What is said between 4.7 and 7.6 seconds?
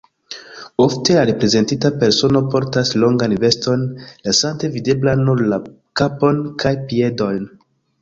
videbla nur la kapon kaj piedojn.